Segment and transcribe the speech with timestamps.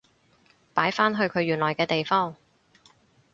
[0.73, 2.35] 擺返去佢原來嘅地方